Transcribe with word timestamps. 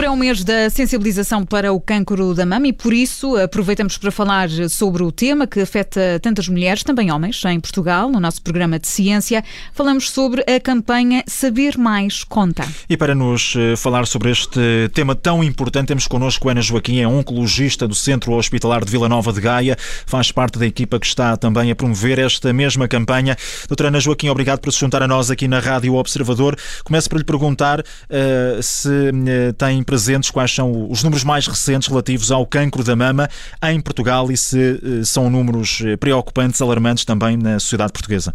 Outubro 0.00 0.14
é 0.14 0.16
o 0.16 0.18
mês 0.18 0.42
da 0.42 0.70
sensibilização 0.70 1.44
para 1.44 1.74
o 1.74 1.78
cancro 1.78 2.32
da 2.32 2.46
mama 2.46 2.66
e 2.66 2.72
por 2.72 2.90
isso 2.90 3.36
aproveitamos 3.36 3.98
para 3.98 4.10
falar 4.10 4.48
sobre 4.70 5.02
o 5.02 5.12
tema 5.12 5.46
que 5.46 5.60
afeta 5.60 6.18
tantas 6.22 6.48
mulheres, 6.48 6.82
também 6.82 7.12
homens, 7.12 7.44
em 7.44 7.60
Portugal, 7.60 8.08
no 8.08 8.18
nosso 8.18 8.40
programa 8.40 8.78
de 8.78 8.88
ciência. 8.88 9.44
Falamos 9.74 10.08
sobre 10.10 10.42
a 10.50 10.58
campanha 10.58 11.22
Saber 11.26 11.76
Mais 11.76 12.24
Conta. 12.24 12.66
E 12.88 12.96
para 12.96 13.14
nos 13.14 13.54
eh, 13.54 13.76
falar 13.76 14.06
sobre 14.06 14.30
este 14.30 14.88
tema 14.94 15.14
tão 15.14 15.44
importante, 15.44 15.88
temos 15.88 16.06
connosco 16.06 16.48
Ana 16.48 16.62
Joaquim, 16.62 17.00
é 17.00 17.06
oncologista 17.06 17.86
do 17.86 17.94
Centro 17.94 18.32
Hospitalar 18.32 18.82
de 18.82 18.90
Vila 18.90 19.06
Nova 19.06 19.34
de 19.34 19.40
Gaia, 19.42 19.76
faz 20.06 20.32
parte 20.32 20.58
da 20.58 20.66
equipa 20.66 20.98
que 20.98 21.04
está 21.04 21.36
também 21.36 21.70
a 21.70 21.76
promover 21.76 22.18
esta 22.18 22.54
mesma 22.54 22.88
campanha. 22.88 23.36
Doutora 23.68 23.88
Ana 23.88 24.00
Joaquim, 24.00 24.30
obrigado 24.30 24.60
por 24.60 24.72
se 24.72 24.80
juntar 24.80 25.02
a 25.02 25.08
nós 25.08 25.30
aqui 25.30 25.46
na 25.46 25.58
Rádio 25.58 25.94
Observador. 25.94 26.56
Começo 26.84 27.10
por 27.10 27.18
lhe 27.18 27.24
perguntar 27.24 27.80
uh, 27.80 28.62
se 28.62 28.88
uh, 28.88 29.52
têm 29.58 29.82
presentes 29.90 30.30
quais 30.30 30.54
são 30.54 30.88
os 30.88 31.02
números 31.02 31.24
mais 31.24 31.48
recentes 31.48 31.88
relativos 31.88 32.30
ao 32.30 32.46
cancro 32.46 32.84
da 32.84 32.94
mama 32.94 33.26
em 33.64 33.80
Portugal 33.80 34.30
e 34.30 34.36
se 34.36 34.74
uh, 34.74 35.04
são 35.04 35.28
números 35.28 35.82
preocupantes, 35.98 36.62
alarmantes 36.62 37.04
também 37.04 37.36
na 37.36 37.58
sociedade 37.58 37.92
portuguesa. 37.92 38.32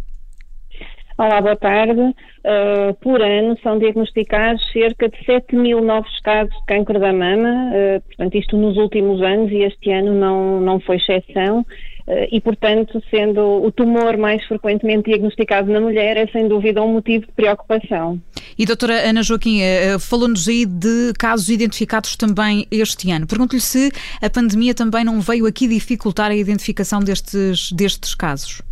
Olá, 1.16 1.40
boa 1.40 1.56
tarde. 1.56 1.98
Uh, 1.98 2.92
por 3.00 3.22
ano 3.22 3.56
são 3.62 3.78
diagnosticados 3.78 4.62
cerca 4.70 5.08
de 5.08 5.24
7 5.24 5.56
mil 5.56 5.80
novos 5.82 6.20
casos 6.20 6.54
de 6.54 6.66
câncer 6.66 7.00
da 7.00 7.10
mama, 7.10 7.70
uh, 7.72 8.02
portanto, 8.02 8.34
isto 8.34 8.54
nos 8.58 8.76
últimos 8.76 9.22
anos 9.22 9.50
e 9.50 9.62
este 9.62 9.90
ano 9.92 10.12
não, 10.12 10.60
não 10.60 10.78
foi 10.78 10.96
exceção. 10.96 11.64
Uh, 12.06 12.28
e, 12.30 12.40
portanto, 12.40 13.02
sendo 13.10 13.40
o 13.40 13.72
tumor 13.72 14.16
mais 14.16 14.44
frequentemente 14.46 15.10
diagnosticado 15.10 15.72
na 15.72 15.80
mulher, 15.80 16.16
é 16.16 16.26
sem 16.28 16.46
dúvida 16.48 16.82
um 16.82 16.92
motivo 16.92 17.26
de 17.26 17.32
preocupação. 17.32 18.20
E, 18.58 18.64
doutora 18.64 19.08
Ana 19.08 19.22
Joaquim, 19.22 19.60
falou-nos 19.98 20.48
aí 20.48 20.64
de 20.64 21.12
casos 21.18 21.48
identificados 21.48 22.16
também 22.16 22.66
este 22.70 23.10
ano. 23.10 23.26
Pergunto-lhe 23.26 23.60
se 23.60 23.90
a 24.22 24.30
pandemia 24.30 24.74
também 24.74 25.04
não 25.04 25.20
veio 25.20 25.46
aqui 25.46 25.66
dificultar 25.68 26.30
a 26.30 26.36
identificação 26.36 27.00
destes, 27.00 27.72
destes 27.72 28.14
casos. 28.14 28.62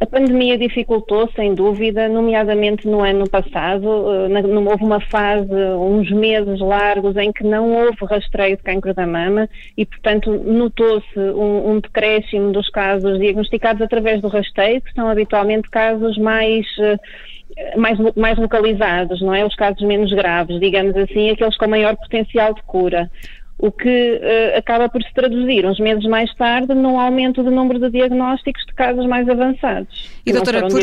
A 0.00 0.06
pandemia 0.06 0.56
dificultou, 0.56 1.30
sem 1.36 1.54
dúvida, 1.54 2.08
nomeadamente 2.08 2.88
no 2.88 3.02
ano 3.02 3.28
passado. 3.28 4.06
Eh, 4.10 4.70
houve 4.70 4.82
uma 4.82 4.98
fase, 4.98 5.52
uns 5.52 6.10
meses 6.10 6.58
largos, 6.58 7.18
em 7.18 7.30
que 7.30 7.44
não 7.44 7.70
houve 7.70 8.06
rastreio 8.06 8.56
de 8.56 8.62
cancro 8.62 8.94
da 8.94 9.06
mama 9.06 9.46
e, 9.76 9.84
portanto, 9.84 10.32
notou-se 10.32 11.18
um, 11.18 11.72
um 11.72 11.80
decréscimo 11.80 12.50
dos 12.50 12.70
casos 12.70 13.18
diagnosticados 13.18 13.82
através 13.82 14.22
do 14.22 14.28
rastreio, 14.28 14.80
que 14.80 14.92
são 14.94 15.06
habitualmente 15.06 15.68
casos 15.68 16.16
mais 16.16 16.66
eh, 16.78 16.96
mais, 17.76 17.98
mais 18.16 18.38
localizados, 18.38 19.20
não 19.20 19.34
é? 19.34 19.44
Os 19.44 19.54
casos 19.54 19.82
menos 19.82 20.10
graves, 20.14 20.58
digamos 20.60 20.96
assim, 20.96 21.28
aqueles 21.28 21.58
com 21.58 21.68
maior 21.68 21.94
potencial 21.96 22.54
de 22.54 22.62
cura 22.62 23.10
o 23.62 23.70
que 23.70 24.20
uh, 24.22 24.58
acaba 24.58 24.88
por 24.88 25.02
se 25.02 25.12
traduzir 25.12 25.66
uns 25.66 25.78
meses 25.78 26.04
mais 26.04 26.34
tarde 26.34 26.74
num 26.74 26.98
aumento 26.98 27.42
do 27.42 27.50
número 27.50 27.78
de 27.78 27.90
diagnósticos 27.90 28.64
de 28.64 28.72
casos 28.72 29.06
mais 29.06 29.28
avançados. 29.28 30.08
E 30.24 30.32
doutora, 30.32 30.62
por, 30.62 30.80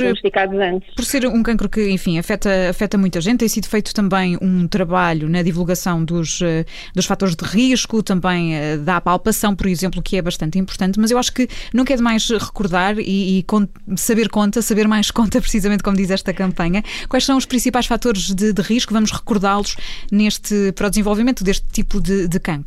por, 0.95 1.03
ser 1.03 1.25
um 1.25 1.41
cancro 1.41 1.67
que, 1.67 1.89
enfim, 1.89 2.19
afeta, 2.19 2.69
afeta 2.69 2.97
muita 2.97 3.19
gente, 3.19 3.39
tem 3.39 3.47
sido 3.47 3.67
feito 3.67 3.93
também 3.93 4.37
um 4.41 4.67
trabalho 4.67 5.27
na 5.27 5.41
divulgação 5.41 6.03
dos, 6.03 6.39
uh, 6.41 6.45
dos 6.93 7.05
fatores 7.05 7.35
de 7.35 7.45
risco, 7.45 8.03
também 8.03 8.53
uh, 8.53 8.77
da 8.77 9.01
palpação, 9.01 9.55
por 9.55 9.65
exemplo, 9.65 10.01
que 10.01 10.15
é 10.15 10.21
bastante 10.21 10.59
importante, 10.59 10.99
mas 10.99 11.09
eu 11.09 11.17
acho 11.17 11.33
que 11.33 11.47
nunca 11.73 11.93
é 11.93 11.97
demais 11.97 12.29
recordar 12.29 12.99
e, 12.99 13.39
e 13.39 13.43
con 13.43 13.67
saber 13.95 14.29
conta, 14.29 14.61
saber 14.61 14.87
mais 14.87 15.09
conta, 15.09 15.39
precisamente 15.41 15.81
como 15.81 15.97
diz 15.97 16.11
esta 16.11 16.31
campanha, 16.31 16.83
quais 17.09 17.25
são 17.25 17.37
os 17.37 17.45
principais 17.45 17.87
fatores 17.87 18.33
de, 18.35 18.53
de 18.53 18.61
risco, 18.61 18.93
vamos 18.93 19.11
recordá-los 19.11 19.75
neste, 20.11 20.71
para 20.73 20.87
o 20.87 20.89
desenvolvimento 20.89 21.43
deste 21.43 21.65
tipo 21.71 21.99
de, 21.99 22.27
de 22.27 22.39
cancro. 22.39 22.66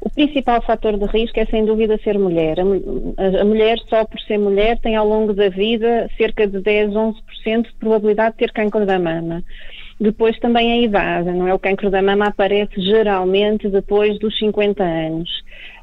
O 0.00 0.08
principal 0.10 0.62
fator 0.62 0.96
de 0.96 1.06
risco 1.06 1.40
é 1.40 1.46
sem 1.46 1.64
dúvida 1.64 1.98
ser 2.04 2.18
mulher. 2.18 2.58
A, 2.60 3.44
mulher, 3.44 3.78
só 3.88 4.04
por 4.04 4.20
ser 4.20 4.38
mulher, 4.38 4.78
tem 4.78 4.94
ao 4.94 5.06
longo 5.06 5.34
da 5.34 5.48
vida 5.48 6.08
cerca 6.16 6.46
de 6.46 6.60
10, 6.60 6.92
11% 6.92 7.14
de 7.62 7.74
probabilidade 7.80 8.32
de 8.32 8.38
ter 8.38 8.52
câncer 8.52 8.86
da 8.86 8.98
mama. 8.98 9.42
Depois 10.00 10.38
também 10.38 10.72
a 10.72 10.76
idade, 10.78 11.32
não 11.32 11.48
é? 11.48 11.52
O 11.52 11.58
câncer 11.58 11.90
da 11.90 12.00
mama 12.00 12.28
aparece 12.28 12.80
geralmente 12.80 13.68
depois 13.68 14.16
dos 14.20 14.38
50 14.38 14.84
anos. 14.84 15.28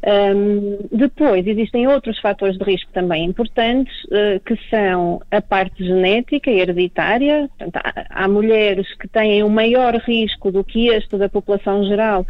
Um, 0.07 0.77
depois 0.97 1.45
existem 1.45 1.85
outros 1.85 2.17
fatores 2.21 2.57
de 2.57 2.63
risco 2.63 2.89
também 2.93 3.25
importantes, 3.25 3.93
uh, 4.05 4.39
que 4.45 4.57
são 4.69 5.21
a 5.29 5.41
parte 5.41 5.83
genética 5.83 6.49
e 6.49 6.61
hereditária. 6.61 7.49
Portanto, 7.57 7.83
há, 7.83 8.23
há 8.23 8.27
mulheres 8.29 8.87
que 8.95 9.07
têm 9.09 9.43
um 9.43 9.49
maior 9.49 9.93
risco 9.95 10.49
do 10.49 10.63
que 10.63 10.87
este 10.87 11.17
da 11.17 11.27
população 11.27 11.83
geral 11.83 12.25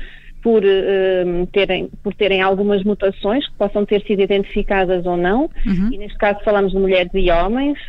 por, 0.46 0.64
uh, 0.64 1.48
terem, 1.52 1.90
por 2.04 2.14
terem 2.14 2.40
algumas 2.40 2.84
mutações 2.84 3.48
que 3.48 3.56
possam 3.56 3.84
ter 3.84 4.04
sido 4.04 4.22
identificadas 4.22 5.04
ou 5.04 5.18
não, 5.18 5.50
uhum. 5.66 5.90
e 5.92 5.98
neste 5.98 6.20
caso 6.20 6.40
falamos 6.46 6.72
de 6.72 6.78
mulheres 6.78 7.10
e 7.16 7.32
homens, 7.32 7.80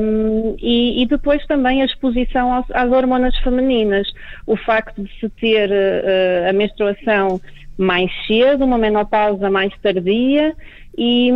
um, 0.00 0.54
e, 0.56 1.02
e, 1.02 1.06
depois 1.06 1.44
também 1.48 1.82
a 1.82 1.84
exposição 1.84 2.52
aos, 2.52 2.64
às 2.70 2.92
hormonas 2.92 3.36
femininas, 3.38 4.06
o 4.46 4.56
facto 4.56 5.02
de 5.02 5.10
se 5.18 5.28
ter 5.30 5.68
uh, 5.68 6.48
a 6.48 6.52
menstruação 6.52 7.40
mais 7.76 8.08
cedo, 8.28 8.64
uma 8.64 8.78
menopausa 8.78 9.50
mais 9.50 9.76
tardia, 9.82 10.54
e, 10.96 11.28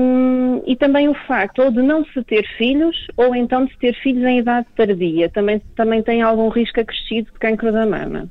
e, 0.68 0.76
também 0.76 1.08
o 1.08 1.14
facto 1.26 1.62
ou 1.62 1.72
de 1.72 1.82
não 1.82 2.04
se 2.04 2.22
ter 2.22 2.46
filhos 2.56 2.96
ou 3.16 3.34
então 3.34 3.64
de 3.64 3.72
se 3.72 3.78
ter 3.80 3.94
filhos 3.94 4.22
em 4.24 4.38
idade 4.38 4.68
tardia, 4.76 5.28
também, 5.30 5.60
também 5.74 6.00
tem 6.00 6.22
algum 6.22 6.48
risco 6.48 6.80
acrescido 6.80 7.32
de 7.32 7.38
cancro 7.40 7.72
da 7.72 7.84
mama. 7.84 8.30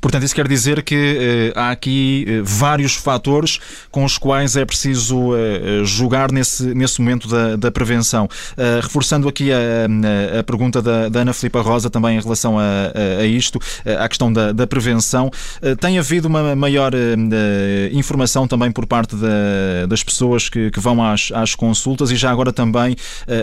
Portanto, 0.00 0.24
isso 0.24 0.34
quer 0.34 0.46
dizer 0.46 0.82
que 0.82 1.52
uh, 1.54 1.58
há 1.58 1.70
aqui 1.70 2.26
uh, 2.28 2.44
vários 2.44 2.94
fatores 2.94 3.58
com 3.90 4.04
os 4.04 4.16
quais 4.18 4.56
é 4.56 4.64
preciso 4.64 5.32
uh, 5.32 5.84
jogar 5.84 6.30
nesse, 6.30 6.74
nesse 6.74 7.00
momento 7.00 7.28
da, 7.28 7.56
da 7.56 7.70
prevenção. 7.70 8.28
reforçando 8.82 9.28
aqui 9.28 9.50
a, 9.52 10.38
a 10.38 10.42
pergunta 10.42 10.80
da, 10.80 11.08
da, 11.08 11.20
Ana 11.20 11.32
Filipa 11.32 11.60
Rosa 11.60 11.90
também 11.90 12.16
em 12.16 12.20
relação 12.20 12.58
a, 12.58 12.62
a, 12.62 13.22
a 13.22 13.26
isto, 13.26 13.58
à 13.98 14.08
questão 14.08 14.32
da, 14.32 14.52
da 14.52 14.66
prevenção, 14.66 15.30
tem 15.80 15.98
havido 15.98 16.28
uma 16.28 16.54
maior 16.54 16.92
informação 17.92 18.46
também 18.46 18.70
por 18.70 18.86
parte 18.86 19.16
da, 19.16 19.86
das 19.88 20.02
pessoas 20.02 20.48
que, 20.48 20.70
que 20.70 20.80
vão 20.80 21.02
às, 21.02 21.30
às, 21.34 21.54
consultas 21.54 22.10
e 22.10 22.16
já 22.16 22.30
agora 22.30 22.52
também, 22.52 22.96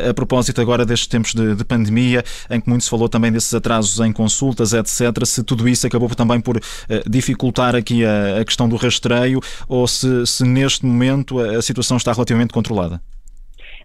a 0.09 0.13
propósito 0.13 0.61
agora 0.61 0.85
destes 0.85 1.07
tempos 1.07 1.33
de, 1.33 1.55
de 1.55 1.63
pandemia, 1.63 2.23
em 2.49 2.59
que 2.59 2.69
muito 2.69 2.83
se 2.83 2.89
falou 2.89 3.09
também 3.09 3.31
desses 3.31 3.53
atrasos 3.53 3.99
em 3.99 4.11
consultas, 4.11 4.73
etc., 4.73 5.25
se 5.25 5.43
tudo 5.43 5.67
isso 5.67 5.85
acabou 5.87 6.09
também 6.09 6.39
por 6.45 6.57
eh, 6.57 7.03
dificultar 7.09 7.75
aqui 7.75 8.05
a, 8.05 8.39
a 8.39 8.45
questão 8.45 8.69
do 8.69 8.75
rastreio 8.75 9.39
ou 9.67 9.87
se, 9.87 10.25
se 10.25 10.45
neste 10.45 10.85
momento 10.85 11.39
a, 11.39 11.57
a 11.57 11.61
situação 11.61 11.97
está 11.97 12.13
relativamente 12.13 12.53
controlada? 12.53 13.01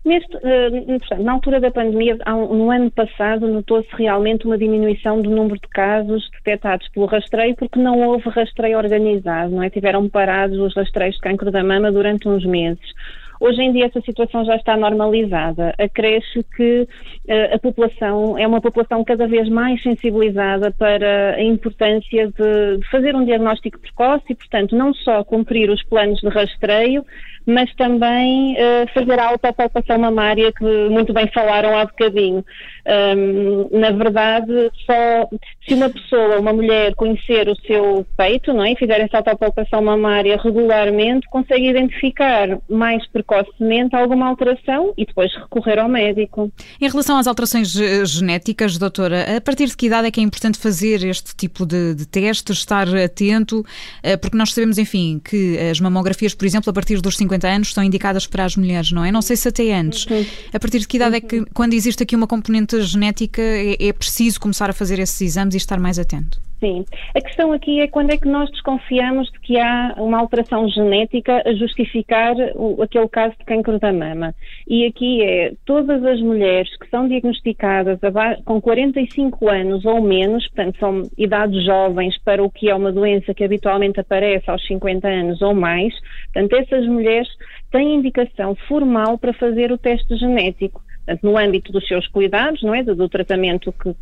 Neste, 0.02 0.34
uh, 0.34 1.22
na 1.22 1.32
altura 1.32 1.60
da 1.60 1.70
pandemia, 1.70 2.16
no 2.26 2.70
ano 2.70 2.90
passado, 2.90 3.46
notou-se 3.46 3.88
realmente 3.92 4.46
uma 4.46 4.56
diminuição 4.56 5.20
do 5.20 5.28
número 5.28 5.56
de 5.56 5.68
casos 5.68 6.26
detectados 6.38 6.88
pelo 6.88 7.04
rastreio, 7.04 7.54
porque 7.54 7.78
não 7.78 8.00
houve 8.00 8.30
rastreio 8.30 8.78
organizado, 8.78 9.54
não 9.54 9.62
é? 9.62 9.68
Tiveram 9.68 10.08
parados 10.08 10.58
os 10.58 10.74
rastreios 10.74 11.16
de 11.16 11.20
cancro 11.20 11.50
da 11.50 11.62
mama 11.62 11.92
durante 11.92 12.26
uns 12.26 12.46
meses. 12.46 12.94
Hoje 13.40 13.62
em 13.62 13.72
dia 13.72 13.86
essa 13.86 14.02
situação 14.02 14.44
já 14.44 14.54
está 14.54 14.76
normalizada. 14.76 15.74
Acresce 15.78 16.44
que 16.54 16.82
uh, 16.82 17.54
a 17.54 17.58
população 17.58 18.36
é 18.38 18.46
uma 18.46 18.60
população 18.60 19.02
cada 19.02 19.26
vez 19.26 19.48
mais 19.48 19.82
sensibilizada 19.82 20.70
para 20.70 21.36
a 21.36 21.42
importância 21.42 22.26
de, 22.26 22.80
fazer 22.90 23.16
um 23.16 23.24
diagnóstico 23.24 23.78
precoce 23.78 24.24
e, 24.28 24.34
portanto, 24.34 24.76
não 24.76 24.92
só 24.92 25.24
cumprir 25.24 25.70
os 25.70 25.82
planos 25.84 26.20
de 26.20 26.28
rastreio, 26.28 27.02
mas 27.46 27.74
também 27.76 28.56
uh, 28.56 28.86
fazer 28.92 29.18
a 29.18 29.28
autopalpação 29.28 29.98
mamária 29.98 30.52
que 30.52 30.88
muito 30.90 31.14
bem 31.14 31.26
falaram 31.32 31.78
há 31.78 31.86
bocadinho. 31.86 32.44
Um, 32.90 33.78
na 33.78 33.92
verdade, 33.92 34.70
só 34.84 35.28
se 35.64 35.74
uma 35.74 35.88
pessoa, 35.88 36.40
uma 36.40 36.52
mulher, 36.52 36.92
conhecer 36.96 37.48
o 37.48 37.54
seu 37.64 38.04
peito 38.16 38.52
não 38.52 38.64
é, 38.64 38.72
e 38.72 38.76
fizer 38.76 39.00
essa 39.00 39.18
autopalpação 39.18 39.80
mamária 39.80 40.36
regularmente, 40.42 41.28
consegue 41.30 41.68
identificar 41.68 42.58
mais 42.68 43.06
precocemente 43.08 43.94
alguma 43.94 44.26
alteração 44.26 44.92
e 44.98 45.06
depois 45.06 45.32
recorrer 45.36 45.78
ao 45.78 45.88
médico. 45.88 46.50
Em 46.80 46.88
relação 46.88 47.16
às 47.16 47.28
alterações 47.28 47.78
eh, 47.78 48.04
genéticas, 48.04 48.76
doutora, 48.76 49.36
a 49.36 49.40
partir 49.40 49.66
de 49.66 49.76
que 49.76 49.86
idade 49.86 50.08
é 50.08 50.10
que 50.10 50.18
é 50.18 50.22
importante 50.24 50.58
fazer 50.58 51.04
este 51.04 51.36
tipo 51.36 51.64
de, 51.64 51.94
de 51.94 52.06
testes, 52.06 52.58
estar 52.58 52.88
atento? 52.96 53.64
Eh, 54.02 54.16
porque 54.16 54.36
nós 54.36 54.52
sabemos, 54.52 54.78
enfim, 54.78 55.20
que 55.24 55.56
as 55.58 55.78
mamografias, 55.78 56.34
por 56.34 56.44
exemplo, 56.44 56.70
a 56.70 56.72
partir 56.72 57.00
dos 57.00 57.16
50 57.16 57.46
anos 57.46 57.72
são 57.72 57.84
indicadas 57.84 58.26
para 58.26 58.44
as 58.44 58.56
mulheres, 58.56 58.90
não 58.90 59.04
é? 59.04 59.12
Não 59.12 59.22
sei 59.22 59.36
se 59.36 59.46
até 59.46 59.72
antes. 59.72 60.06
Uhum. 60.06 60.26
A 60.52 60.58
partir 60.58 60.80
de 60.80 60.88
que 60.88 60.96
idade 60.96 61.16
é 61.16 61.20
que, 61.20 61.44
quando 61.54 61.74
existe 61.74 62.02
aqui 62.02 62.16
uma 62.16 62.26
componente 62.26 62.79
genética, 62.82 63.42
é, 63.42 63.88
é 63.88 63.92
preciso 63.92 64.40
começar 64.40 64.70
a 64.70 64.72
fazer 64.72 64.98
esses 64.98 65.20
exames 65.20 65.54
e 65.54 65.58
estar 65.58 65.78
mais 65.78 65.98
atento? 65.98 66.40
Sim. 66.60 66.84
A 67.14 67.20
questão 67.22 67.52
aqui 67.52 67.80
é 67.80 67.88
quando 67.88 68.10
é 68.10 68.18
que 68.18 68.28
nós 68.28 68.50
desconfiamos 68.50 69.30
de 69.32 69.40
que 69.40 69.58
há 69.58 69.94
uma 69.96 70.18
alteração 70.18 70.68
genética 70.68 71.42
a 71.46 71.54
justificar 71.54 72.34
o, 72.54 72.82
aquele 72.82 73.08
caso 73.08 73.34
de 73.38 73.46
cancro 73.46 73.78
da 73.78 73.90
mama. 73.90 74.34
E 74.68 74.84
aqui 74.84 75.22
é 75.22 75.54
todas 75.64 76.04
as 76.04 76.20
mulheres 76.20 76.68
que 76.76 76.88
são 76.90 77.08
diagnosticadas 77.08 77.98
com 78.44 78.60
45 78.60 79.48
anos 79.48 79.86
ou 79.86 80.02
menos, 80.02 80.46
portanto 80.48 80.78
são 80.78 81.02
idades 81.16 81.64
jovens 81.64 82.18
para 82.22 82.44
o 82.44 82.50
que 82.50 82.68
é 82.68 82.74
uma 82.74 82.92
doença 82.92 83.32
que 83.32 83.42
habitualmente 83.42 83.98
aparece 83.98 84.50
aos 84.50 84.64
50 84.66 85.08
anos 85.08 85.40
ou 85.40 85.54
mais, 85.54 85.94
portanto 86.32 86.52
essas 86.60 86.86
mulheres 86.86 87.28
têm 87.70 87.94
indicação 87.94 88.54
formal 88.68 89.16
para 89.16 89.32
fazer 89.32 89.72
o 89.72 89.78
teste 89.78 90.14
genético. 90.14 90.82
Portanto, 91.10 91.24
no 91.24 91.36
âmbito 91.36 91.72
dos 91.72 91.86
seus 91.86 92.06
cuidados, 92.06 92.62
não 92.62 92.74
é? 92.74 92.82
Do, 92.82 92.94
do 92.94 93.08
tratamento 93.08 93.72
que, 93.72 93.94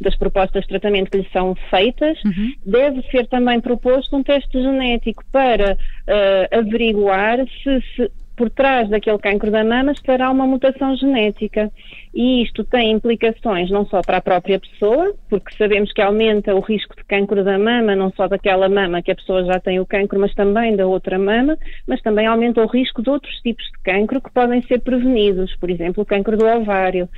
das 0.00 0.14
propostas 0.16 0.62
de 0.62 0.68
tratamento 0.68 1.10
que 1.10 1.18
lhe 1.18 1.28
são 1.32 1.54
feitas, 1.70 2.22
uhum. 2.24 2.52
deve 2.66 3.02
ser 3.10 3.26
também 3.28 3.60
proposto 3.60 4.16
um 4.16 4.22
teste 4.22 4.60
genético 4.60 5.24
para 5.32 5.74
uh, 5.74 6.58
averiguar 6.58 7.38
se, 7.62 7.80
se 7.96 8.10
por 8.40 8.48
trás 8.48 8.88
daquele 8.88 9.18
cancro 9.18 9.50
da 9.50 9.62
mama 9.62 9.92
estará 9.92 10.30
uma 10.30 10.46
mutação 10.46 10.96
genética. 10.96 11.70
E 12.14 12.42
isto 12.42 12.64
tem 12.64 12.90
implicações 12.90 13.70
não 13.70 13.84
só 13.84 14.00
para 14.00 14.16
a 14.16 14.22
própria 14.22 14.58
pessoa, 14.58 15.14
porque 15.28 15.54
sabemos 15.58 15.92
que 15.92 16.00
aumenta 16.00 16.54
o 16.54 16.60
risco 16.60 16.96
de 16.96 17.04
cancro 17.04 17.44
da 17.44 17.58
mama, 17.58 17.94
não 17.94 18.10
só 18.16 18.26
daquela 18.28 18.66
mama 18.66 19.02
que 19.02 19.12
a 19.12 19.14
pessoa 19.14 19.44
já 19.44 19.60
tem 19.60 19.78
o 19.78 19.84
cancro, 19.84 20.18
mas 20.18 20.32
também 20.34 20.74
da 20.74 20.86
outra 20.86 21.18
mama, 21.18 21.54
mas 21.86 22.00
também 22.00 22.26
aumenta 22.26 22.62
o 22.62 22.66
risco 22.66 23.02
de 23.02 23.10
outros 23.10 23.34
tipos 23.42 23.66
de 23.66 23.78
cancro 23.84 24.22
que 24.22 24.32
podem 24.32 24.62
ser 24.62 24.80
prevenidos, 24.80 25.54
por 25.56 25.68
exemplo, 25.68 26.02
o 26.02 26.06
cancro 26.06 26.34
do 26.34 26.46
ovário. 26.46 27.10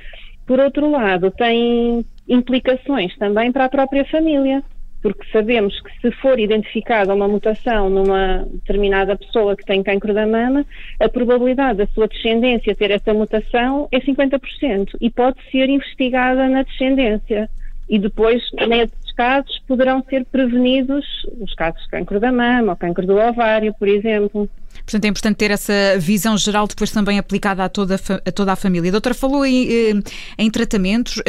Por 0.45 0.59
outro 0.59 0.91
lado, 0.91 1.31
tem 1.31 2.05
implicações 2.27 3.15
também 3.17 3.49
para 3.49 3.63
a 3.63 3.69
própria 3.69 4.03
família, 4.03 4.61
porque 5.03 5.29
sabemos 5.33 5.77
que 5.81 5.91
se 5.99 6.11
for 6.21 6.39
identificada 6.39 7.13
uma 7.13 7.27
mutação 7.27 7.89
numa 7.89 8.47
determinada 8.49 9.17
pessoa 9.17 9.55
que 9.55 9.65
tem 9.65 9.83
cancro 9.83 10.13
da 10.13 10.25
mama, 10.25 10.65
a 10.97 11.09
probabilidade 11.09 11.79
da 11.79 11.87
sua 11.87 12.07
descendência 12.07 12.73
ter 12.73 12.89
essa 12.89 13.13
mutação 13.13 13.89
é 13.91 13.99
50% 13.99 14.95
e 15.01 15.09
pode 15.11 15.37
ser 15.51 15.69
investigada 15.69 16.47
na 16.47 16.63
descendência. 16.63 17.49
E 17.89 17.99
depois, 17.99 18.41
nesses 18.65 19.11
casos, 19.13 19.61
poderão 19.67 20.01
ser 20.09 20.25
prevenidos 20.31 21.05
os 21.41 21.53
casos 21.53 21.83
de 21.83 21.89
cancro 21.89 22.17
da 22.17 22.31
mama 22.31 22.71
ou 22.71 22.77
cancro 22.77 23.05
do 23.05 23.17
ovário, 23.17 23.75
por 23.77 23.89
exemplo. 23.89 24.49
Portanto, 24.85 25.05
é 25.05 25.07
importante 25.09 25.35
ter 25.35 25.51
essa 25.51 25.99
visão 25.99 26.37
geral 26.37 26.65
depois 26.65 26.91
também 26.91 27.19
aplicada 27.19 27.63
a 27.65 27.69
toda 27.69 27.95
a, 27.95 28.31
toda 28.31 28.53
a 28.53 28.55
família. 28.55 28.89
A 28.89 28.93
doutora 28.93 29.13
falou 29.13 29.45
em, 29.45 29.67
eh, 29.67 29.93
em 30.37 30.49
tratamentos. 30.49 31.21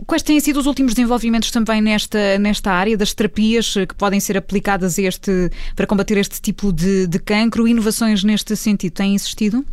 Eh, 0.00 0.04
Quais 0.06 0.22
têm 0.22 0.40
sido 0.40 0.58
os 0.58 0.66
últimos 0.66 0.94
desenvolvimentos 0.94 1.50
também 1.50 1.80
nesta, 1.80 2.38
nesta 2.38 2.70
área 2.70 2.96
das 2.96 3.14
terapias 3.14 3.74
que 3.74 3.94
podem 3.94 4.20
ser 4.20 4.36
aplicadas 4.36 4.98
este, 4.98 5.50
para 5.76 5.86
combater 5.86 6.16
este 6.18 6.40
tipo 6.40 6.72
de, 6.72 7.06
de 7.06 7.18
cancro? 7.18 7.68
Inovações 7.68 8.24
neste 8.24 8.56
sentido 8.56 8.92
têm 8.92 9.14
existido? 9.14 9.64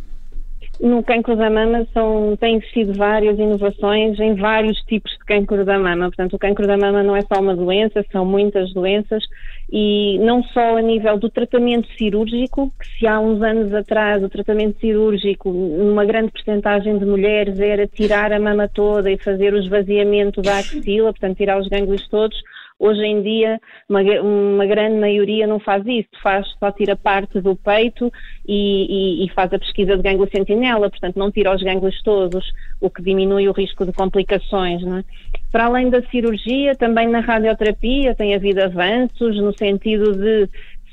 No 0.80 1.02
cancro 1.02 1.36
da 1.36 1.50
mama 1.50 1.86
são, 1.92 2.36
têm 2.36 2.56
existido 2.58 2.92
várias 2.94 3.36
inovações 3.36 4.18
em 4.20 4.36
vários 4.36 4.78
tipos 4.82 5.10
de 5.10 5.24
cancro 5.24 5.64
da 5.64 5.76
mama. 5.76 6.06
Portanto, 6.06 6.34
o 6.34 6.38
cancro 6.38 6.68
da 6.68 6.76
mama 6.76 7.02
não 7.02 7.16
é 7.16 7.22
só 7.22 7.40
uma 7.40 7.56
doença, 7.56 8.04
são 8.12 8.24
muitas 8.24 8.72
doenças 8.72 9.24
e 9.70 10.18
não 10.20 10.42
só 10.44 10.78
a 10.78 10.82
nível 10.82 11.18
do 11.18 11.28
tratamento 11.28 11.88
cirúrgico, 11.98 12.72
que 12.80 12.86
se 12.98 13.06
há 13.06 13.20
uns 13.20 13.42
anos 13.42 13.72
atrás 13.74 14.22
o 14.22 14.28
tratamento 14.28 14.80
cirúrgico, 14.80 15.50
numa 15.50 16.06
grande 16.06 16.32
porcentagem 16.32 16.98
de 16.98 17.04
mulheres, 17.04 17.60
era 17.60 17.86
tirar 17.86 18.32
a 18.32 18.40
mama 18.40 18.66
toda 18.68 19.10
e 19.10 19.18
fazer 19.18 19.52
o 19.52 19.58
esvaziamento 19.58 20.40
da 20.40 20.58
axila, 20.58 21.12
portanto, 21.12 21.36
tirar 21.36 21.60
os 21.60 21.68
gânglios 21.68 22.08
todos. 22.08 22.36
Hoje 22.80 23.04
em 23.04 23.20
dia, 23.22 23.60
uma, 23.88 24.00
uma, 24.00 24.64
grande 24.64 25.00
maioria 25.00 25.48
não 25.48 25.58
faz 25.58 25.84
isso, 25.84 26.08
faz, 26.22 26.46
só 26.60 26.70
tira 26.70 26.94
parte 26.94 27.40
do 27.40 27.56
peito 27.56 28.10
e, 28.46 29.22
e, 29.22 29.26
e, 29.26 29.28
faz 29.30 29.52
a 29.52 29.58
pesquisa 29.58 29.96
de 29.96 30.02
gânglio 30.02 30.30
sentinela, 30.30 30.88
portanto 30.88 31.16
não 31.16 31.28
tira 31.32 31.52
os 31.52 31.60
gânglios 31.60 32.00
todos, 32.02 32.52
o 32.80 32.88
que 32.88 33.02
diminui 33.02 33.48
o 33.48 33.52
risco 33.52 33.84
de 33.84 33.92
complicações. 33.92 34.80
É? 34.84 35.04
Para 35.50 35.64
além 35.64 35.88
da 35.88 36.02
cirurgia, 36.02 36.74
também 36.76 37.08
na 37.08 37.20
radioterapia 37.20 38.14
tem 38.14 38.34
havido 38.34 38.62
avanços 38.62 39.36
no 39.36 39.56
sentido 39.56 40.12
de 40.12 40.48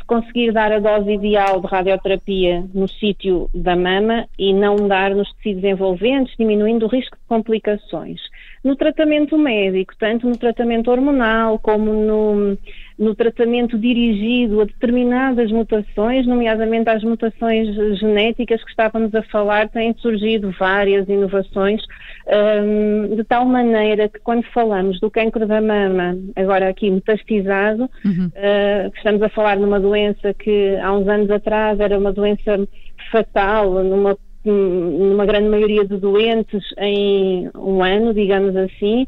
conseguir 0.07 0.51
dar 0.51 0.71
a 0.71 0.79
dose 0.79 1.13
ideal 1.13 1.59
de 1.59 1.67
radioterapia 1.67 2.63
no 2.73 2.87
sítio 2.87 3.49
da 3.53 3.75
mama 3.75 4.27
e 4.37 4.53
não 4.53 4.75
dar 4.87 5.13
nos 5.15 5.31
tecidos 5.33 5.63
envolventes, 5.63 6.35
diminuindo 6.37 6.85
o 6.85 6.89
risco 6.89 7.17
de 7.17 7.23
complicações. 7.27 8.21
No 8.65 8.75
tratamento 8.75 9.37
médico, 9.37 9.93
tanto 9.99 10.27
no 10.27 10.35
tratamento 10.35 10.89
hormonal 10.89 11.59
como 11.59 11.93
no, 11.93 12.57
no 12.97 13.13
tratamento 13.13 13.77
dirigido 13.77 14.59
a 14.59 14.65
determinadas 14.65 15.51
mutações, 15.51 16.25
nomeadamente 16.25 16.89
às 16.89 17.03
mutações 17.03 17.67
genéticas 17.99 18.63
que 18.63 18.71
estávamos 18.71 19.13
a 19.13 19.21
falar, 19.21 19.69
têm 19.69 19.93
surgido 19.99 20.49
várias 20.59 21.07
inovações, 21.07 21.79
um, 22.27 23.15
de 23.15 23.23
tal 23.25 23.45
maneira 23.45 24.09
que 24.09 24.19
quando 24.19 24.43
falamos 24.51 24.99
do 24.99 25.11
cancro 25.11 25.45
da 25.45 25.61
mama, 25.61 26.17
agora 26.35 26.67
aqui 26.67 26.89
metastizado, 26.89 27.83
uhum. 28.03 28.31
uh, 28.33 28.91
estamos 28.97 29.21
a 29.21 29.29
falar 29.29 29.57
numa 29.57 29.79
doença 29.79 30.33
que 30.33 30.75
há 30.77 30.91
uns 30.91 31.07
anos 31.07 31.29
atrás 31.29 31.79
era 31.79 31.99
uma 31.99 32.11
doença 32.11 32.67
fatal, 33.11 33.83
numa 33.83 34.17
numa 34.49 35.25
grande 35.25 35.49
maioria 35.49 35.85
de 35.85 35.97
doentes 35.97 36.63
em 36.77 37.49
um 37.55 37.83
ano, 37.83 38.13
digamos 38.13 38.55
assim, 38.55 39.07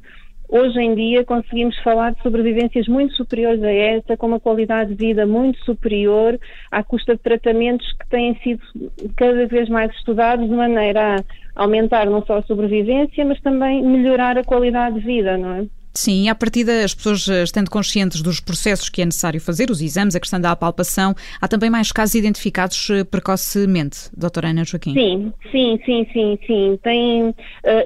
Hoje 0.49 0.79
em 0.79 0.95
dia 0.95 1.25
conseguimos 1.25 1.77
falar 1.79 2.13
de 2.13 2.21
sobrevivências 2.21 2.87
muito 2.87 3.13
superiores 3.15 3.61
a 3.61 3.71
essa, 3.71 4.15
com 4.15 4.27
uma 4.27 4.39
qualidade 4.39 4.91
de 4.91 4.95
vida 4.95 5.25
muito 5.25 5.59
superior, 5.65 6.39
à 6.71 6.81
custa 6.81 7.15
de 7.15 7.21
tratamentos 7.21 7.91
que 7.91 8.07
têm 8.07 8.33
sido 8.41 8.61
cada 9.17 9.45
vez 9.45 9.67
mais 9.67 9.91
estudados 9.91 10.47
de 10.47 10.55
maneira 10.55 11.17
a 11.53 11.63
aumentar 11.63 12.05
não 12.05 12.25
só 12.25 12.37
a 12.37 12.43
sobrevivência, 12.43 13.25
mas 13.25 13.41
também 13.41 13.83
melhorar 13.83 14.37
a 14.37 14.43
qualidade 14.43 15.01
de 15.01 15.05
vida, 15.05 15.37
não 15.37 15.53
é? 15.53 15.65
Sim, 15.97 16.29
a 16.29 16.35
partir 16.35 16.63
das 16.63 16.93
pessoas 16.93 17.27
eh, 17.27 17.41
estando 17.41 17.71
conscientes 17.71 18.21
dos 18.21 18.39
processos 18.39 18.87
que 18.87 19.01
é 19.01 19.05
necessário 19.05 19.41
fazer, 19.41 19.71
os 19.71 19.81
exames, 19.81 20.15
a 20.15 20.19
questão 20.19 20.39
da 20.39 20.51
apalpação, 20.51 21.15
há 21.41 21.47
também 21.47 21.71
mais 21.71 21.91
casos 21.91 22.13
identificados 22.13 22.87
eh, 22.91 23.03
precocemente, 23.03 24.07
doutora 24.15 24.49
Ana 24.49 24.63
Joaquim? 24.63 24.93
Sim, 24.93 25.33
sim, 25.51 25.79
sim, 25.83 26.07
sim, 26.13 26.39
sim. 26.45 26.79
Tem 26.83 27.29
uh, 27.29 27.33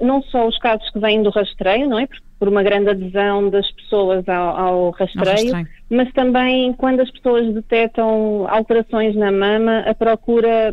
não 0.05 0.21
só 0.23 0.45
os 0.45 0.57
casos 0.57 0.89
que 0.89 0.99
vêm 0.99 1.23
do 1.23 1.29
rastreio, 1.29 1.87
não 1.87 1.99
é? 1.99 2.07
Por 2.37 2.49
uma 2.49 2.61
grande 2.61 2.89
adesão 2.89 3.49
das 3.49 3.71
pessoas 3.71 4.27
ao, 4.27 4.57
ao, 4.57 4.89
rastreio, 4.89 5.25
ao 5.25 5.31
rastreio, 5.31 5.67
mas 5.91 6.11
também 6.13 6.71
quando 6.73 7.01
as 7.01 7.11
pessoas 7.11 7.53
detectam 7.53 8.47
alterações 8.47 9.13
na 9.13 9.29
mama, 9.29 9.79
a 9.79 9.93
procura 9.93 10.71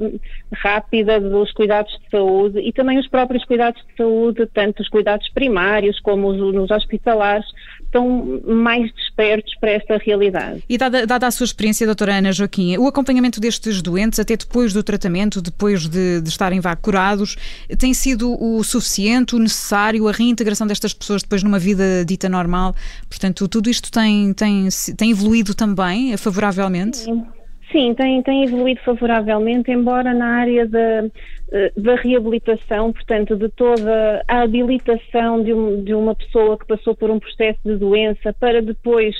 rápida 0.54 1.20
dos 1.20 1.52
cuidados 1.52 1.92
de 1.92 2.08
saúde 2.08 2.60
e 2.60 2.72
também 2.72 2.98
os 3.00 3.08
próprios 3.08 3.44
cuidados 3.44 3.82
de 3.82 3.96
saúde, 3.96 4.46
tanto 4.54 4.80
os 4.80 4.88
cuidados 4.88 5.28
primários 5.30 5.98
como 6.00 6.28
os 6.28 6.54
nos 6.54 6.70
hospitalares, 6.70 7.46
estão 7.88 8.40
mais 8.46 8.92
despertos 8.92 9.52
para 9.58 9.70
esta 9.70 9.98
realidade. 9.98 10.62
E 10.68 10.78
dada, 10.78 11.06
dada 11.06 11.26
a 11.26 11.30
sua 11.30 11.44
experiência, 11.44 11.86
doutora 11.86 12.16
Ana 12.16 12.32
Joaquim, 12.32 12.76
o 12.76 12.86
acompanhamento 12.86 13.40
destes 13.40 13.82
doentes 13.82 14.20
até 14.20 14.36
depois 14.36 14.72
do 14.72 14.82
tratamento, 14.82 15.40
depois 15.42 15.88
de, 15.88 16.20
de 16.20 16.28
estarem 16.28 16.60
vá 16.60 16.76
curados, 16.76 17.36
tem 17.78 17.92
sido 17.92 18.36
o 18.40 18.62
suficiente, 18.62 19.34
o 19.34 19.38
necessário, 19.38 20.06
a 20.06 20.12
reintegração 20.12 20.66
destas 20.66 20.92
pessoas 20.92 21.22
depois 21.22 21.42
numa 21.42 21.58
vida 21.58 22.04
dita 22.04 22.28
normal? 22.28 22.74
Portanto, 23.08 23.48
tudo 23.48 23.70
isto 23.70 23.90
tem, 23.90 24.32
tem, 24.34 24.68
tem 24.96 25.07
evoluído 25.10 25.54
também 25.54 26.16
favoravelmente? 26.16 26.98
Sim. 26.98 27.24
Sim, 27.70 27.92
tem, 27.94 28.22
tem 28.22 28.44
evoluído 28.44 28.80
favoravelmente, 28.82 29.70
embora 29.70 30.14
na 30.14 30.36
área 30.36 30.66
da, 30.66 31.04
eh, 31.52 31.72
da 31.76 31.96
reabilitação, 31.96 32.92
portanto, 32.92 33.36
de 33.36 33.48
toda 33.50 34.24
a 34.26 34.40
habilitação 34.40 35.42
de, 35.42 35.52
um, 35.52 35.84
de 35.84 35.92
uma 35.92 36.14
pessoa 36.14 36.58
que 36.58 36.66
passou 36.66 36.94
por 36.94 37.10
um 37.10 37.18
processo 37.18 37.58
de 37.66 37.76
doença 37.76 38.32
para 38.40 38.62
depois 38.62 39.14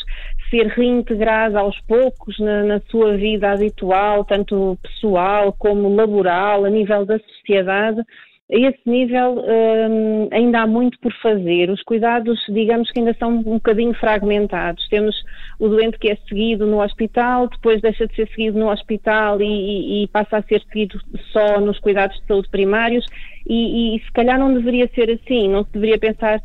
ser 0.49 0.67
reintegrada 0.69 1.61
aos 1.61 1.79
poucos 1.83 2.39
na, 2.39 2.65
na 2.65 2.81
sua 2.91 3.19
vida 3.19 3.51
habitual, 3.51 4.25
tanto 4.25 4.79
pessoal 4.83 5.55
como 5.59 5.95
laboral, 5.95 6.65
a 6.65 6.71
nível 6.71 7.05
da 7.05 7.19
sociedade, 7.19 8.03
a 8.51 8.57
esse 8.57 8.81
nível 8.87 9.45
um, 9.45 10.29
ainda 10.33 10.61
há 10.61 10.67
muito 10.67 10.99
por 11.01 11.13
fazer. 11.21 11.71
Os 11.71 11.83
cuidados, 11.83 12.41
digamos 12.49 12.91
que 12.91 12.99
ainda 12.99 13.15
são 13.19 13.31
um 13.31 13.43
bocadinho 13.43 13.93
fragmentados. 13.95 14.89
Temos 14.89 15.15
o 15.59 15.69
doente 15.69 15.99
que 15.99 16.11
é 16.11 16.17
seguido 16.29 16.67
no 16.67 16.83
hospital, 16.83 17.49
depois 17.49 17.83
deixa 17.83 18.07
de 18.07 18.15
ser 18.17 18.29
seguido 18.29 18.59
no 18.59 18.71
hospital 18.71 19.41
e, 19.43 20.05
e, 20.05 20.09
passa 20.09 20.39
a 20.39 20.43
ser 20.43 20.63
seguido 20.63 20.99
só 21.31 21.61
nos 21.61 21.79
cuidados 21.79 22.19
de 22.21 22.27
saúde 22.27 22.49
primários 22.49 23.05
e, 23.47 23.97
e 23.97 24.01
se 24.01 24.13
calhar 24.13 24.39
não 24.39 24.55
deveria 24.55 24.89
ser 24.95 25.11
assim, 25.11 25.49
não 25.49 25.65
se 25.65 25.73
deveria 25.73 25.99
pensar 25.99 26.41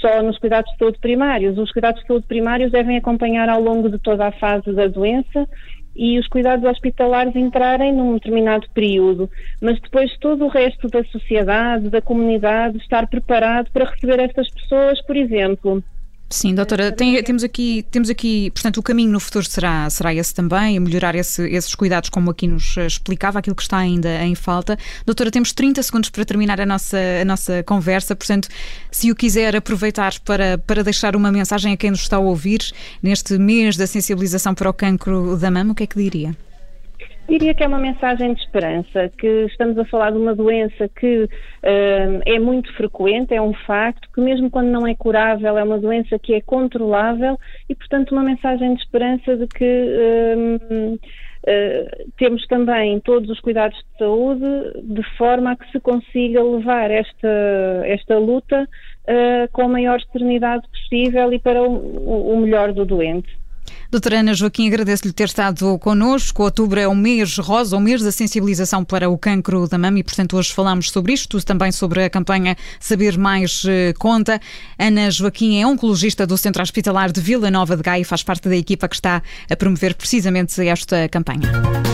só 0.00 0.22
nos 0.22 0.38
cuidados 0.38 0.70
de 0.72 0.78
saúde 0.78 0.98
primários. 0.98 1.58
Os 1.58 1.70
cuidados 1.72 2.00
de 2.00 2.06
saúde 2.06 2.26
primários 2.26 2.72
devem 2.72 2.96
acompanhar 2.96 3.50
ao 3.50 3.60
longo 3.60 3.90
de 3.90 3.98
toda 3.98 4.28
a 4.28 4.32
fase 4.32 4.72
da 4.72 4.86
doença 4.86 5.46
e 5.96 6.18
os 6.18 6.26
cuidados 6.28 6.68
hospitalares 6.68 7.36
entrarem 7.36 7.92
num 7.92 8.14
determinado 8.14 8.66
período, 8.74 9.30
mas 9.60 9.80
depois 9.80 10.16
todo 10.18 10.44
o 10.44 10.48
resto 10.48 10.88
da 10.88 11.04
sociedade, 11.04 11.90
da 11.90 12.02
comunidade, 12.02 12.78
estar 12.78 13.06
preparado 13.06 13.70
para 13.72 13.90
receber 13.90 14.20
estas 14.20 14.50
pessoas, 14.50 15.00
por 15.06 15.16
exemplo, 15.16 15.82
Sim, 16.34 16.52
doutora, 16.52 16.90
tem, 16.90 17.22
temos, 17.22 17.44
aqui, 17.44 17.86
temos 17.92 18.10
aqui, 18.10 18.50
portanto, 18.50 18.78
o 18.78 18.82
caminho 18.82 19.12
no 19.12 19.20
futuro 19.20 19.48
será, 19.48 19.88
será 19.88 20.12
esse 20.12 20.34
também, 20.34 20.80
melhorar 20.80 21.14
esse, 21.14 21.48
esses 21.48 21.76
cuidados, 21.76 22.10
como 22.10 22.28
aqui 22.28 22.48
nos 22.48 22.76
explicava, 22.76 23.38
aquilo 23.38 23.54
que 23.54 23.62
está 23.62 23.78
ainda 23.78 24.20
em 24.24 24.34
falta. 24.34 24.76
Doutora, 25.06 25.30
temos 25.30 25.52
30 25.52 25.80
segundos 25.84 26.10
para 26.10 26.24
terminar 26.24 26.60
a 26.60 26.66
nossa, 26.66 26.98
a 27.22 27.24
nossa 27.24 27.62
conversa, 27.62 28.16
portanto, 28.16 28.48
se 28.90 29.12
o 29.12 29.14
quiser 29.14 29.54
aproveitar 29.54 30.18
para, 30.24 30.58
para 30.58 30.82
deixar 30.82 31.14
uma 31.14 31.30
mensagem 31.30 31.72
a 31.72 31.76
quem 31.76 31.92
nos 31.92 32.00
está 32.00 32.16
a 32.16 32.18
ouvir 32.20 32.62
neste 33.00 33.38
mês 33.38 33.76
da 33.76 33.86
sensibilização 33.86 34.56
para 34.56 34.68
o 34.68 34.74
cancro 34.74 35.36
da 35.36 35.52
mama, 35.52 35.70
o 35.70 35.74
que 35.76 35.84
é 35.84 35.86
que 35.86 35.96
diria? 35.96 36.36
Diria 37.26 37.54
que 37.54 37.64
é 37.64 37.66
uma 37.66 37.78
mensagem 37.78 38.34
de 38.34 38.40
esperança, 38.42 39.10
que 39.16 39.46
estamos 39.46 39.78
a 39.78 39.84
falar 39.86 40.10
de 40.10 40.18
uma 40.18 40.34
doença 40.34 40.88
que 40.88 41.24
uh, 41.24 41.28
é 42.26 42.38
muito 42.38 42.70
frequente, 42.74 43.32
é 43.32 43.40
um 43.40 43.54
facto, 43.66 44.10
que 44.14 44.20
mesmo 44.20 44.50
quando 44.50 44.68
não 44.68 44.86
é 44.86 44.94
curável, 44.94 45.56
é 45.56 45.64
uma 45.64 45.78
doença 45.78 46.18
que 46.18 46.34
é 46.34 46.42
controlável 46.42 47.38
e, 47.66 47.74
portanto, 47.74 48.12
uma 48.12 48.22
mensagem 48.22 48.74
de 48.74 48.82
esperança 48.82 49.38
de 49.38 49.46
que 49.46 49.64
uh, 49.64 50.94
uh, 50.94 52.12
temos 52.18 52.46
também 52.46 53.00
todos 53.00 53.30
os 53.30 53.40
cuidados 53.40 53.78
de 53.78 53.98
saúde 53.98 54.44
de 54.82 55.02
forma 55.16 55.52
a 55.52 55.56
que 55.56 55.70
se 55.72 55.80
consiga 55.80 56.42
levar 56.42 56.90
esta, 56.90 57.28
esta 57.84 58.18
luta 58.18 58.68
com 59.52 59.62
a 59.62 59.68
maior 59.68 60.00
serenidade 60.12 60.66
possível 60.68 61.30
e 61.30 61.38
para 61.38 61.62
o, 61.62 62.32
o 62.32 62.40
melhor 62.40 62.72
do 62.72 62.86
doente. 62.86 63.28
Doutora 63.90 64.20
Ana 64.20 64.34
Joaquim, 64.34 64.66
agradeço-lhe 64.66 65.12
ter 65.12 65.24
estado 65.24 65.78
connosco. 65.78 66.42
Outubro 66.42 66.80
é 66.80 66.88
o 66.88 66.94
mês 66.94 67.38
rosa, 67.38 67.76
o 67.76 67.80
mês 67.80 68.02
da 68.02 68.10
sensibilização 68.10 68.84
para 68.84 69.08
o 69.08 69.16
cancro 69.16 69.68
da 69.68 69.78
mama 69.78 69.98
e, 69.98 70.02
portanto, 70.02 70.36
hoje 70.36 70.52
falamos 70.52 70.90
sobre 70.90 71.12
isto, 71.12 71.42
também 71.44 71.70
sobre 71.70 72.04
a 72.04 72.10
campanha 72.10 72.56
Saber 72.80 73.16
Mais 73.16 73.64
eh, 73.66 73.92
Conta. 73.98 74.40
Ana 74.78 75.10
Joaquim 75.10 75.60
é 75.60 75.66
oncologista 75.66 76.26
do 76.26 76.36
Centro 76.36 76.62
Hospitalar 76.62 77.12
de 77.12 77.20
Vila 77.20 77.50
Nova 77.50 77.76
de 77.76 77.82
Gaia 77.82 78.00
e 78.00 78.04
faz 78.04 78.22
parte 78.22 78.48
da 78.48 78.56
equipa 78.56 78.88
que 78.88 78.96
está 78.96 79.22
a 79.48 79.56
promover 79.56 79.94
precisamente 79.94 80.60
esta 80.66 81.08
campanha. 81.08 81.93